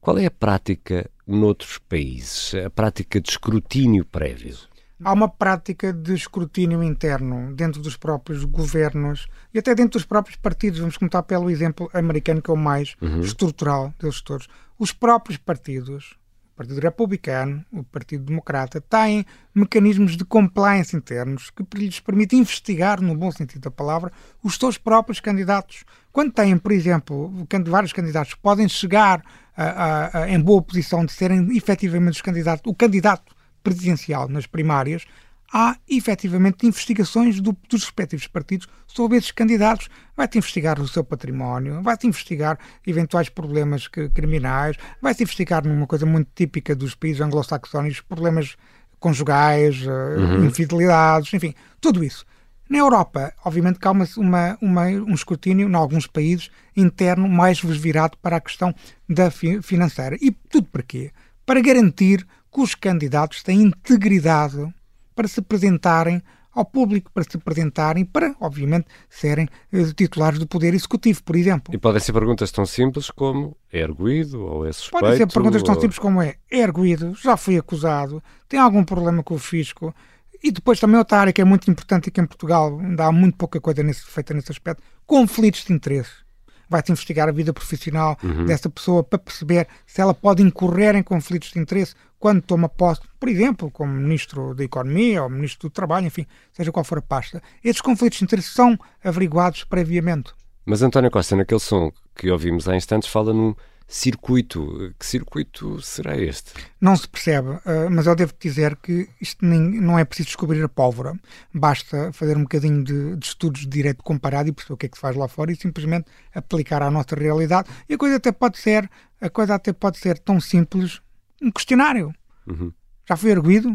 Qual 0.00 0.16
é 0.16 0.26
a 0.26 0.30
prática 0.30 1.10
noutros 1.26 1.78
países? 1.78 2.54
A 2.54 2.70
prática 2.70 3.20
de 3.20 3.30
escrutínio 3.30 4.04
prévio? 4.04 4.56
Há 5.04 5.12
uma 5.12 5.28
prática 5.28 5.92
de 5.92 6.14
escrutínio 6.14 6.82
interno 6.82 7.54
dentro 7.54 7.80
dos 7.80 7.96
próprios 7.96 8.44
governos 8.44 9.26
e 9.52 9.58
até 9.58 9.74
dentro 9.74 9.98
dos 9.98 10.04
próprios 10.04 10.36
partidos. 10.36 10.80
Vamos 10.80 10.96
começar 10.96 11.22
pelo 11.22 11.50
exemplo 11.50 11.88
americano, 11.92 12.42
que 12.42 12.50
é 12.50 12.54
o 12.54 12.56
mais 12.56 12.94
uhum. 13.00 13.20
estrutural 13.20 13.94
deles 14.00 14.20
todos. 14.20 14.48
Os 14.78 14.92
próprios 14.92 15.38
partidos, 15.38 16.16
o 16.52 16.56
Partido 16.56 16.80
Republicano, 16.80 17.64
o 17.72 17.84
Partido 17.84 18.24
Democrata, 18.24 18.80
têm 18.80 19.24
mecanismos 19.54 20.16
de 20.16 20.24
compliance 20.24 20.96
internos 20.96 21.50
que 21.50 21.64
lhes 21.74 22.00
permitem 22.00 22.40
investigar, 22.40 23.00
no 23.00 23.16
bom 23.16 23.30
sentido 23.30 23.62
da 23.62 23.70
palavra, 23.70 24.12
os 24.42 24.56
seus 24.56 24.76
próprios 24.76 25.20
candidatos. 25.20 25.84
Quando 26.12 26.32
têm, 26.32 26.58
por 26.58 26.72
exemplo, 26.72 27.32
vários 27.66 27.92
candidatos 27.92 28.34
que 28.34 28.40
podem 28.40 28.68
chegar 28.68 29.22
a, 29.56 29.64
a, 29.64 30.22
a, 30.22 30.30
em 30.30 30.40
boa 30.40 30.62
posição 30.62 31.04
de 31.04 31.12
serem 31.12 31.56
efetivamente 31.56 32.14
os 32.14 32.22
candidatos, 32.22 32.62
o 32.66 32.74
candidato 32.74 33.37
presidencial 33.68 34.28
nas 34.28 34.46
primárias, 34.46 35.04
há 35.52 35.76
efetivamente 35.88 36.66
investigações 36.66 37.40
do, 37.40 37.56
dos 37.68 37.82
respectivos 37.82 38.26
partidos 38.26 38.68
sobre 38.86 39.16
esses 39.16 39.30
candidatos. 39.30 39.88
Vai-te 40.16 40.38
investigar 40.38 40.80
o 40.80 40.88
seu 40.88 41.02
património, 41.02 41.82
vai-te 41.82 42.06
investigar 42.06 42.58
eventuais 42.86 43.28
problemas 43.28 43.88
que, 43.88 44.08
criminais, 44.10 44.76
vai-te 45.00 45.22
investigar 45.22 45.66
numa 45.66 45.86
coisa 45.86 46.04
muito 46.04 46.28
típica 46.34 46.74
dos 46.74 46.94
países 46.94 47.20
anglo-saxónicos, 47.20 48.00
problemas 48.00 48.56
conjugais, 48.98 49.82
eh, 49.82 49.88
uhum. 49.88 50.44
infidelidades, 50.46 51.32
enfim, 51.32 51.54
tudo 51.80 52.02
isso. 52.02 52.26
Na 52.68 52.78
Europa, 52.78 53.32
obviamente 53.44 53.78
que 53.78 53.88
há 53.88 53.92
uma, 53.92 54.06
uma, 54.18 54.58
uma, 54.60 54.82
um 54.86 55.14
escrutínio, 55.14 55.68
em 55.68 55.74
alguns 55.74 56.06
países, 56.06 56.50
interno 56.76 57.26
mais 57.26 57.60
virado 57.60 58.18
para 58.18 58.36
a 58.36 58.40
questão 58.40 58.74
da 59.08 59.30
fi 59.30 59.62
financeira. 59.62 60.18
E 60.20 60.30
tudo 60.30 60.68
para 60.68 60.82
quê? 60.82 61.10
Para 61.46 61.62
garantir 61.62 62.26
os 62.62 62.74
candidatos 62.74 63.42
têm 63.42 63.62
integridade 63.62 64.72
para 65.14 65.28
se 65.28 65.40
apresentarem 65.40 66.22
ao 66.52 66.64
público, 66.64 67.10
para 67.12 67.22
se 67.22 67.36
apresentarem, 67.36 68.04
para, 68.04 68.34
obviamente, 68.40 68.86
serem 69.08 69.48
eh, 69.72 69.92
titulares 69.94 70.38
do 70.38 70.46
Poder 70.46 70.74
Executivo, 70.74 71.22
por 71.22 71.36
exemplo. 71.36 71.72
E 71.72 71.78
podem 71.78 72.00
ser 72.00 72.12
perguntas 72.12 72.50
tão 72.50 72.66
simples 72.66 73.10
como 73.10 73.56
é 73.72 73.82
arguído 73.82 74.40
ou 74.42 74.66
é 74.66 74.72
suspeito? 74.72 75.04
Podem 75.04 75.16
ser 75.18 75.26
perguntas 75.32 75.62
tão 75.62 75.74
ou... 75.74 75.80
simples 75.80 75.98
como 75.98 76.20
é 76.20 76.36
é 76.50 76.64
arguído, 76.64 77.14
já 77.14 77.36
foi 77.36 77.56
acusado, 77.56 78.22
tem 78.48 78.58
algum 78.58 78.82
problema 78.82 79.22
com 79.22 79.34
o 79.34 79.38
fisco, 79.38 79.94
e 80.42 80.50
depois 80.50 80.80
também 80.80 80.98
outra 80.98 81.18
área 81.18 81.32
que 81.32 81.40
é 81.40 81.44
muito 81.44 81.70
importante 81.70 82.08
e 82.08 82.10
que 82.10 82.20
em 82.20 82.26
Portugal 82.26 82.78
ainda 82.80 83.06
há 83.06 83.12
muito 83.12 83.36
pouca 83.36 83.60
coisa 83.60 83.82
nesse, 83.82 84.04
feita 84.06 84.34
nesse 84.34 84.50
aspecto, 84.50 84.82
conflitos 85.06 85.64
de 85.64 85.72
interesse. 85.72 86.27
Vai-se 86.68 86.92
investigar 86.92 87.28
a 87.28 87.32
vida 87.32 87.52
profissional 87.52 88.16
Uhum. 88.22 88.44
dessa 88.44 88.68
pessoa 88.68 89.02
para 89.02 89.18
perceber 89.18 89.66
se 89.86 90.00
ela 90.00 90.12
pode 90.14 90.42
incorrer 90.42 90.94
em 90.94 91.02
conflitos 91.02 91.50
de 91.52 91.58
interesse 91.58 91.94
quando 92.18 92.42
toma 92.42 92.68
posse, 92.68 93.00
por 93.18 93.28
exemplo, 93.28 93.70
como 93.70 93.92
Ministro 93.92 94.54
da 94.54 94.64
Economia 94.64 95.22
ou 95.22 95.30
Ministro 95.30 95.68
do 95.68 95.72
Trabalho, 95.72 96.06
enfim, 96.06 96.26
seja 96.52 96.72
qual 96.72 96.84
for 96.84 96.98
a 96.98 97.02
pasta. 97.02 97.40
Esses 97.62 97.80
conflitos 97.80 98.18
de 98.18 98.24
interesse 98.24 98.48
são 98.48 98.76
averiguados 99.04 99.64
previamente. 99.64 100.32
Mas 100.66 100.82
António 100.82 101.10
Costa, 101.10 101.36
naquele 101.36 101.60
som 101.60 101.90
que 102.16 102.30
ouvimos 102.30 102.68
há 102.68 102.76
instantes, 102.76 103.08
fala 103.08 103.32
num 103.32 103.54
circuito. 103.88 104.94
Que 104.98 105.06
circuito 105.06 105.80
será 105.80 106.16
este? 106.16 106.52
Não 106.78 106.94
se 106.94 107.08
percebe, 107.08 107.48
uh, 107.48 107.90
mas 107.90 108.06
eu 108.06 108.14
devo 108.14 108.34
dizer 108.38 108.76
que 108.76 109.08
isto 109.18 109.44
nem, 109.44 109.58
não 109.58 109.98
é 109.98 110.04
preciso 110.04 110.28
descobrir 110.28 110.62
a 110.62 110.68
pólvora. 110.68 111.18
Basta 111.52 112.12
fazer 112.12 112.36
um 112.36 112.42
bocadinho 112.42 112.84
de, 112.84 113.16
de, 113.16 113.26
estudos 113.26 113.62
de 113.62 113.66
direito 113.66 114.04
comparado 114.04 114.50
e 114.50 114.52
perceber 114.52 114.74
o 114.74 114.76
que 114.76 114.86
é 114.86 114.88
que 114.90 114.96
se 114.96 115.00
faz 115.00 115.16
lá 115.16 115.26
fora 115.26 115.50
e 115.50 115.56
simplesmente 115.56 116.06
aplicar 116.34 116.82
à 116.82 116.90
nossa 116.90 117.16
realidade. 117.16 117.70
E 117.88 117.94
a 117.94 117.98
coisa 117.98 118.16
até 118.16 118.30
pode 118.30 118.58
ser, 118.58 118.88
a 119.20 119.30
coisa 119.30 119.54
até 119.54 119.72
pode 119.72 119.98
ser 119.98 120.18
tão 120.18 120.38
simples, 120.38 121.00
um 121.40 121.50
questionário. 121.50 122.14
Uhum. 122.46 122.70
Já 123.08 123.16
foi 123.16 123.32
arguído? 123.32 123.74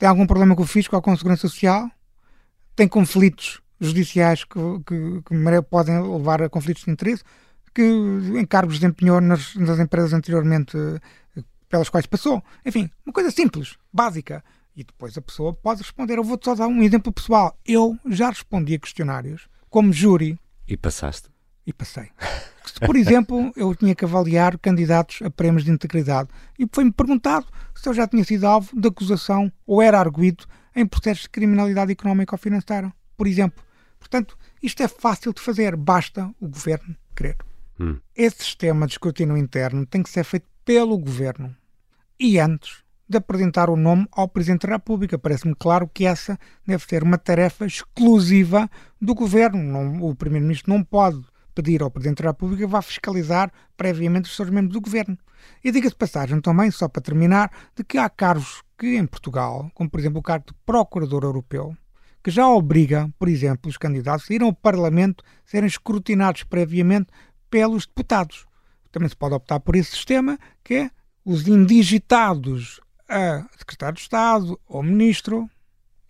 Tem 0.00 0.08
algum 0.08 0.26
problema 0.26 0.56
com 0.56 0.62
o 0.62 0.66
fisco 0.66 0.96
ou 0.96 1.02
com 1.02 1.12
a 1.12 1.16
segurança 1.16 1.42
social? 1.42 1.88
Tem 2.74 2.88
conflitos 2.88 3.60
judiciais 3.80 4.42
que, 4.42 4.58
que, 4.84 5.22
que 5.22 5.62
podem 5.70 6.00
levar 6.00 6.42
a 6.42 6.48
conflitos 6.48 6.84
de 6.84 6.90
interesse? 6.90 7.22
Que 7.78 8.40
encargos 8.40 8.80
desempenhou 8.80 9.20
nas, 9.20 9.54
nas 9.54 9.78
empresas 9.78 10.12
anteriormente 10.12 10.76
pelas 11.68 11.88
quais 11.88 12.06
passou. 12.06 12.42
Enfim, 12.66 12.90
uma 13.06 13.12
coisa 13.12 13.30
simples, 13.30 13.76
básica. 13.92 14.42
E 14.74 14.82
depois 14.82 15.16
a 15.16 15.22
pessoa 15.22 15.54
pode 15.54 15.82
responder. 15.82 16.18
Eu 16.18 16.24
vou-te 16.24 16.44
só 16.44 16.56
dar 16.56 16.66
um 16.66 16.82
exemplo 16.82 17.12
pessoal. 17.12 17.56
Eu 17.64 17.96
já 18.06 18.30
respondi 18.30 18.74
a 18.74 18.80
questionários 18.80 19.48
como 19.70 19.92
júri. 19.92 20.36
E 20.66 20.76
passaste? 20.76 21.28
E 21.64 21.72
passei. 21.72 22.10
Se, 22.66 22.80
por 22.80 22.96
exemplo, 22.96 23.52
eu 23.54 23.72
tinha 23.76 23.94
que 23.94 24.04
avaliar 24.04 24.58
candidatos 24.58 25.22
a 25.22 25.30
prémios 25.30 25.64
de 25.64 25.70
integridade 25.70 26.28
e 26.58 26.66
foi-me 26.70 26.92
perguntado 26.92 27.46
se 27.74 27.88
eu 27.88 27.94
já 27.94 28.06
tinha 28.06 28.24
sido 28.24 28.44
alvo 28.44 28.78
de 28.78 28.88
acusação 28.88 29.50
ou 29.66 29.80
era 29.80 29.98
arguído 29.98 30.44
em 30.76 30.84
processos 30.84 31.22
de 31.22 31.30
criminalidade 31.30 31.92
económica 31.92 32.34
ou 32.34 32.38
financeira, 32.38 32.92
por 33.16 33.26
exemplo. 33.26 33.64
Portanto, 33.98 34.36
isto 34.62 34.82
é 34.82 34.88
fácil 34.88 35.32
de 35.32 35.40
fazer, 35.40 35.76
basta 35.76 36.30
o 36.38 36.46
governo 36.46 36.94
querer. 37.16 37.36
Hum. 37.80 37.98
Esse 38.14 38.44
sistema 38.44 38.86
de 38.86 38.92
escrutínio 38.92 39.36
interno 39.36 39.86
tem 39.86 40.02
que 40.02 40.10
ser 40.10 40.24
feito 40.24 40.46
pelo 40.64 40.98
governo 40.98 41.54
e 42.18 42.38
antes 42.38 42.82
de 43.08 43.16
apresentar 43.16 43.70
o 43.70 43.76
nome 43.76 44.06
ao 44.12 44.28
Presidente 44.28 44.66
da 44.66 44.74
República. 44.74 45.18
Parece-me 45.18 45.54
claro 45.54 45.88
que 45.88 46.04
essa 46.04 46.38
deve 46.66 46.84
ser 46.84 47.02
uma 47.02 47.16
tarefa 47.16 47.64
exclusiva 47.64 48.68
do 49.00 49.14
governo. 49.14 49.62
Não, 49.62 50.02
o 50.02 50.14
Primeiro-Ministro 50.14 50.72
não 50.72 50.84
pode 50.84 51.22
pedir 51.54 51.82
ao 51.82 51.90
Presidente 51.90 52.22
da 52.22 52.30
República 52.30 52.66
vá 52.68 52.82
fiscalizar 52.82 53.50
previamente 53.76 54.28
os 54.28 54.36
seus 54.36 54.50
membros 54.50 54.74
do 54.74 54.80
governo. 54.80 55.18
E 55.64 55.72
diga-se 55.72 55.94
passagem 55.94 56.40
também, 56.40 56.70
só 56.70 56.88
para 56.88 57.02
terminar, 57.02 57.50
de 57.74 57.82
que 57.82 57.98
há 57.98 58.08
cargos 58.08 58.62
que 58.78 58.96
em 58.96 59.06
Portugal, 59.06 59.70
como 59.74 59.90
por 59.90 59.98
exemplo 59.98 60.20
o 60.20 60.22
cargo 60.22 60.46
de 60.46 60.54
Procurador 60.64 61.24
Europeu, 61.24 61.76
que 62.22 62.30
já 62.30 62.48
obriga, 62.48 63.10
por 63.18 63.28
exemplo, 63.28 63.68
os 63.68 63.76
candidatos 63.76 64.30
a 64.30 64.34
ir 64.34 64.42
ao 64.42 64.52
Parlamento 64.52 65.24
serem 65.44 65.66
escrutinados 65.66 66.42
previamente 66.44 67.08
pelos 67.50 67.86
deputados. 67.86 68.46
Também 68.90 69.08
se 69.08 69.16
pode 69.16 69.34
optar 69.34 69.60
por 69.60 69.76
esse 69.76 69.90
sistema, 69.90 70.38
que 70.64 70.74
é 70.74 70.90
os 71.24 71.46
indigitados 71.46 72.80
a 73.08 73.46
secretário 73.56 73.96
de 73.96 74.02
Estado 74.02 74.58
ou 74.66 74.82
ministro 74.82 75.48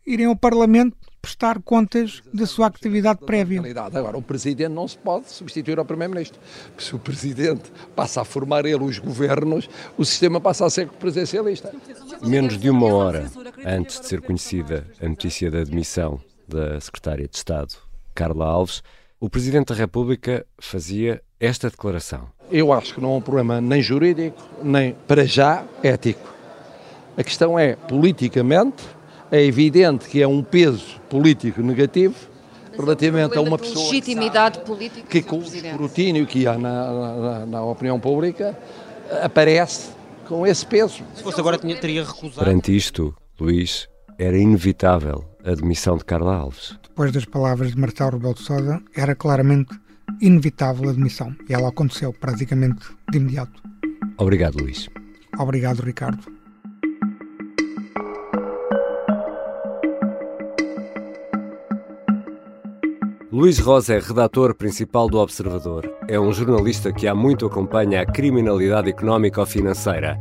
irem 0.06 0.26
ao 0.26 0.36
Parlamento 0.36 0.96
prestar 1.20 1.60
contas 1.62 2.22
da 2.32 2.46
sua 2.46 2.68
atividade 2.68 3.20
prévia. 3.24 3.60
Agora, 3.92 4.16
o 4.16 4.22
Presidente 4.22 4.70
não 4.70 4.88
se 4.88 4.96
pode 4.96 5.30
substituir 5.30 5.78
ao 5.78 5.84
Primeiro-Ministro. 5.84 6.40
Se 6.78 6.94
o 6.94 6.98
Presidente 6.98 7.70
passa 7.94 8.22
a 8.22 8.24
formar 8.24 8.64
ele 8.64 8.82
os 8.82 8.98
governos, 8.98 9.68
o 9.96 10.04
sistema 10.04 10.40
passa 10.40 10.64
a 10.64 10.70
ser 10.70 10.88
presidencialista. 10.88 11.74
Menos 12.22 12.58
de 12.58 12.70
uma 12.70 12.86
hora 12.86 13.30
antes 13.64 14.00
de 14.00 14.06
ser 14.06 14.22
conhecida 14.22 14.86
a 15.00 15.08
notícia 15.08 15.50
da 15.50 15.58
admissão 15.58 16.20
da 16.46 16.80
Secretária 16.80 17.28
de 17.28 17.36
Estado, 17.36 17.74
Carla 18.14 18.46
Alves, 18.46 18.82
o 19.20 19.28
Presidente 19.28 19.68
da 19.68 19.74
República 19.74 20.46
fazia 20.58 21.22
esta 21.40 21.70
declaração. 21.70 22.28
Eu 22.50 22.72
acho 22.72 22.94
que 22.94 23.00
não 23.00 23.10
há 23.10 23.16
um 23.16 23.20
problema 23.20 23.60
nem 23.60 23.82
jurídico, 23.82 24.42
nem, 24.62 24.94
para 25.06 25.24
já, 25.24 25.64
ético. 25.82 26.26
A 27.16 27.22
questão 27.22 27.58
é, 27.58 27.76
politicamente, 27.76 28.82
é 29.30 29.42
evidente 29.44 30.08
que 30.08 30.22
é 30.22 30.26
um 30.26 30.42
peso 30.42 31.00
político 31.08 31.60
negativo 31.60 32.14
relativamente 32.78 33.36
a 33.36 33.40
uma 33.40 33.58
pessoa 33.58 33.86
legitimidade 33.86 34.60
política 34.60 35.06
que 35.08 35.20
com 35.20 35.38
o 35.38 35.42
escrutínio 35.42 36.26
que 36.26 36.46
há 36.46 36.56
na, 36.56 36.92
na, 36.92 37.46
na, 37.46 37.62
opinião 37.64 37.98
pública 37.98 38.56
aparece 39.22 39.90
com 40.28 40.46
esse 40.46 40.64
peso. 40.64 41.02
Se 41.14 41.22
fosse 41.22 41.40
agora 41.40 41.58
teria 41.58 42.04
recusado. 42.04 42.44
Perante 42.44 42.74
isto, 42.74 43.14
Luís, 43.38 43.88
era 44.16 44.38
inevitável 44.38 45.24
a 45.44 45.54
demissão 45.54 45.96
de 45.96 46.04
Carla 46.04 46.36
Alves. 46.36 46.78
Depois 46.82 47.10
das 47.10 47.24
palavras 47.24 47.72
de 47.72 47.78
Marcelo 47.78 48.12
Rebelo 48.12 48.34
de 48.34 48.42
Sousa, 48.42 48.80
era 48.94 49.14
claramente 49.14 49.74
inevitável 50.20 50.88
a 50.88 50.92
demissão. 50.92 51.34
E 51.48 51.54
ela 51.54 51.68
aconteceu 51.68 52.12
praticamente 52.12 52.86
de 53.10 53.18
imediato. 53.18 53.62
Obrigado, 54.16 54.60
Luís. 54.60 54.88
Obrigado, 55.38 55.80
Ricardo. 55.80 56.38
Luís 63.30 63.58
Rosa 63.60 63.94
é 63.94 64.00
redator 64.00 64.54
principal 64.54 65.08
do 65.08 65.18
Observador. 65.18 65.88
É 66.08 66.18
um 66.18 66.32
jornalista 66.32 66.92
que 66.92 67.06
há 67.06 67.14
muito 67.14 67.46
acompanha 67.46 68.00
a 68.00 68.06
criminalidade 68.06 68.90
económica 68.90 69.40
ou 69.40 69.46
financeira. 69.46 70.18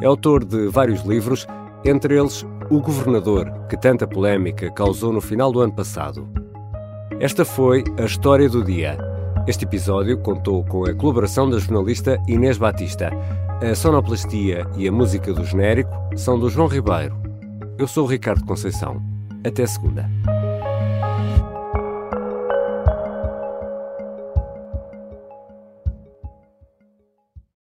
É 0.00 0.06
autor 0.06 0.44
de 0.44 0.66
vários 0.66 1.02
livros, 1.02 1.46
entre 1.84 2.18
eles 2.18 2.44
O 2.68 2.80
Governador, 2.80 3.52
que 3.68 3.76
tanta 3.76 4.06
polémica 4.06 4.68
causou 4.72 5.12
no 5.12 5.20
final 5.20 5.52
do 5.52 5.60
ano 5.60 5.76
passado. 5.76 6.28
Esta 7.20 7.44
foi 7.44 7.84
a 8.00 8.04
história 8.04 8.48
do 8.48 8.64
dia. 8.64 8.98
Este 9.46 9.64
episódio 9.64 10.18
contou 10.18 10.64
com 10.64 10.84
a 10.84 10.92
colaboração 10.92 11.48
da 11.48 11.60
jornalista 11.60 12.20
Inês 12.26 12.58
Batista. 12.58 13.10
A 13.62 13.74
sonoplastia 13.76 14.66
e 14.76 14.88
a 14.88 14.92
música 14.92 15.32
do 15.32 15.44
genérico 15.44 15.90
são 16.16 16.36
do 16.36 16.50
João 16.50 16.66
Ribeiro. 16.66 17.16
Eu 17.78 17.86
sou 17.86 18.04
o 18.04 18.08
Ricardo 18.08 18.44
Conceição. 18.44 19.00
Até 19.44 19.64
segunda. 19.64 20.10